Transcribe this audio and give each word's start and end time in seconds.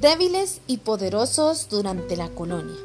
Débiles 0.00 0.60
y 0.68 0.76
poderosos 0.76 1.68
durante 1.68 2.16
la 2.16 2.28
colonia. 2.28 2.76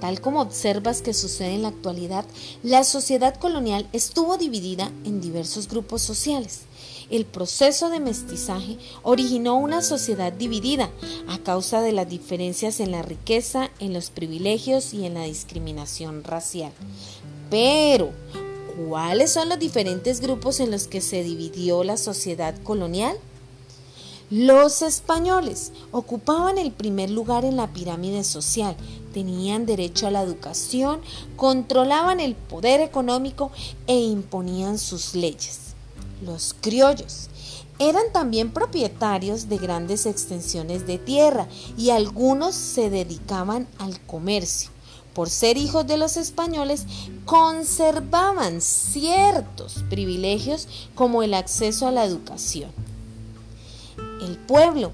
Tal 0.00 0.22
como 0.22 0.40
observas 0.40 1.02
que 1.02 1.12
sucede 1.12 1.54
en 1.54 1.60
la 1.62 1.68
actualidad, 1.68 2.24
la 2.62 2.82
sociedad 2.82 3.34
colonial 3.34 3.86
estuvo 3.92 4.38
dividida 4.38 4.90
en 5.04 5.20
diversos 5.20 5.68
grupos 5.68 6.00
sociales. 6.00 6.62
El 7.10 7.26
proceso 7.26 7.90
de 7.90 8.00
mestizaje 8.00 8.78
originó 9.02 9.56
una 9.56 9.82
sociedad 9.82 10.32
dividida 10.32 10.88
a 11.28 11.36
causa 11.38 11.82
de 11.82 11.92
las 11.92 12.08
diferencias 12.08 12.80
en 12.80 12.90
la 12.90 13.02
riqueza, 13.02 13.70
en 13.78 13.92
los 13.92 14.08
privilegios 14.08 14.94
y 14.94 15.04
en 15.04 15.12
la 15.12 15.24
discriminación 15.24 16.24
racial. 16.24 16.72
Pero, 17.50 18.12
¿cuáles 18.88 19.30
son 19.30 19.50
los 19.50 19.58
diferentes 19.58 20.20
grupos 20.20 20.60
en 20.60 20.70
los 20.70 20.88
que 20.88 21.02
se 21.02 21.22
dividió 21.22 21.84
la 21.84 21.98
sociedad 21.98 22.54
colonial? 22.62 23.18
Los 24.28 24.82
españoles 24.82 25.70
ocupaban 25.92 26.58
el 26.58 26.72
primer 26.72 27.10
lugar 27.10 27.44
en 27.44 27.56
la 27.56 27.72
pirámide 27.72 28.24
social, 28.24 28.76
tenían 29.14 29.66
derecho 29.66 30.08
a 30.08 30.10
la 30.10 30.20
educación, 30.20 31.00
controlaban 31.36 32.18
el 32.18 32.34
poder 32.34 32.80
económico 32.80 33.52
e 33.86 33.94
imponían 34.00 34.78
sus 34.78 35.14
leyes. 35.14 35.76
Los 36.24 36.56
criollos 36.60 37.28
eran 37.78 38.12
también 38.12 38.50
propietarios 38.50 39.48
de 39.48 39.58
grandes 39.58 40.06
extensiones 40.06 40.88
de 40.88 40.98
tierra 40.98 41.46
y 41.78 41.90
algunos 41.90 42.56
se 42.56 42.90
dedicaban 42.90 43.68
al 43.78 44.00
comercio. 44.06 44.70
Por 45.14 45.30
ser 45.30 45.56
hijos 45.56 45.86
de 45.86 45.98
los 45.98 46.16
españoles, 46.16 46.84
conservaban 47.26 48.60
ciertos 48.60 49.84
privilegios 49.88 50.66
como 50.96 51.22
el 51.22 51.32
acceso 51.32 51.86
a 51.86 51.92
la 51.92 52.04
educación 52.04 52.72
el 54.20 54.36
pueblo. 54.36 54.92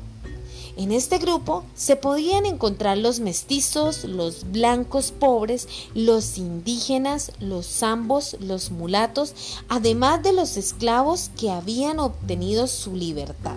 En 0.76 0.90
este 0.90 1.18
grupo 1.18 1.64
se 1.74 1.96
podían 1.96 2.46
encontrar 2.46 2.96
los 2.96 3.20
mestizos, 3.20 4.04
los 4.04 4.50
blancos 4.52 5.12
pobres, 5.12 5.68
los 5.94 6.38
indígenas, 6.38 7.32
los 7.40 7.66
zambos, 7.66 8.36
los 8.40 8.70
mulatos, 8.70 9.34
además 9.68 10.22
de 10.22 10.32
los 10.32 10.56
esclavos 10.56 11.30
que 11.38 11.50
habían 11.50 11.98
obtenido 11.98 12.66
su 12.66 12.96
libertad. 12.96 13.56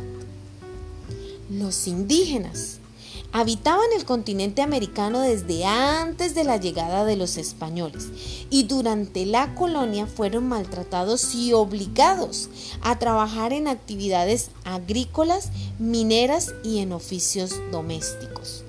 Los 1.50 1.88
indígenas 1.88 2.80
habitaban 3.38 3.92
el 3.94 4.06
continente 4.06 4.62
americano 4.62 5.20
desde 5.20 5.66
antes 5.66 6.36
de 6.36 6.46
la 6.46 6.56
llegada 6.56 7.04
de 7.04 7.18
los 7.18 7.36
españoles 7.36 8.08
y 8.50 8.64
durante 8.64 9.26
la 9.26 9.56
colonia 9.56 10.08
fueron 10.08 10.48
maltratados 10.48 11.36
y 11.36 11.52
obligados 11.52 12.50
a 12.82 12.98
trabajar 12.98 13.52
en 13.52 13.68
actividades 13.68 14.52
agrícolas, 14.64 15.52
mineras 15.80 16.54
y 16.64 16.80
en 16.80 16.94
oficios 16.94 17.60
domésticos. 17.74 18.65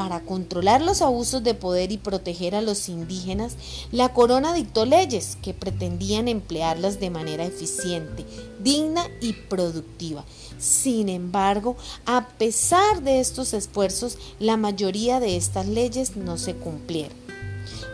Para 0.00 0.20
controlar 0.20 0.80
los 0.80 1.02
abusos 1.02 1.44
de 1.44 1.52
poder 1.52 1.92
y 1.92 1.98
proteger 1.98 2.54
a 2.54 2.62
los 2.62 2.88
indígenas, 2.88 3.56
la 3.92 4.14
corona 4.14 4.54
dictó 4.54 4.86
leyes 4.86 5.36
que 5.42 5.52
pretendían 5.52 6.26
emplearlas 6.26 7.00
de 7.00 7.10
manera 7.10 7.44
eficiente, 7.44 8.24
digna 8.60 9.06
y 9.20 9.34
productiva. 9.34 10.24
Sin 10.58 11.10
embargo, 11.10 11.76
a 12.06 12.28
pesar 12.28 13.02
de 13.02 13.20
estos 13.20 13.52
esfuerzos, 13.52 14.16
la 14.38 14.56
mayoría 14.56 15.20
de 15.20 15.36
estas 15.36 15.68
leyes 15.68 16.16
no 16.16 16.38
se 16.38 16.54
cumplieron. 16.54 17.29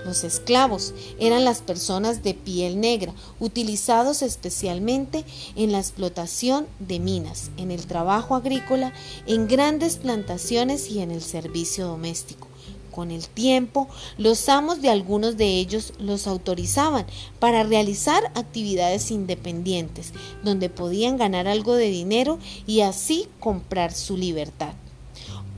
Los 0.06 0.22
esclavos 0.22 0.94
eran 1.18 1.44
las 1.44 1.62
personas 1.62 2.22
de 2.22 2.32
piel 2.32 2.80
negra, 2.80 3.12
utilizados 3.40 4.22
especialmente 4.22 5.24
en 5.56 5.72
la 5.72 5.80
explotación 5.80 6.68
de 6.78 7.00
minas, 7.00 7.50
en 7.56 7.72
el 7.72 7.86
trabajo 7.86 8.36
agrícola, 8.36 8.92
en 9.26 9.48
grandes 9.48 9.96
plantaciones 9.96 10.92
y 10.92 11.00
en 11.00 11.10
el 11.10 11.22
servicio 11.22 11.88
doméstico. 11.88 12.46
Con 12.92 13.10
el 13.10 13.26
tiempo, 13.26 13.88
los 14.16 14.48
amos 14.48 14.80
de 14.80 14.90
algunos 14.90 15.36
de 15.36 15.58
ellos 15.58 15.92
los 15.98 16.28
autorizaban 16.28 17.04
para 17.40 17.64
realizar 17.64 18.30
actividades 18.36 19.10
independientes, 19.10 20.12
donde 20.44 20.70
podían 20.70 21.16
ganar 21.16 21.48
algo 21.48 21.74
de 21.74 21.90
dinero 21.90 22.38
y 22.64 22.82
así 22.82 23.26
comprar 23.40 23.92
su 23.92 24.16
libertad. 24.16 24.74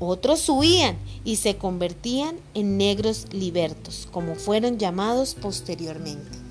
Otros 0.01 0.49
huían 0.49 0.97
y 1.25 1.37
se 1.37 1.57
convertían 1.57 2.37
en 2.55 2.77
negros 2.77 3.27
libertos, 3.33 4.09
como 4.13 4.35
fueron 4.37 4.79
llamados 4.79 5.35
posteriormente. 5.35 6.48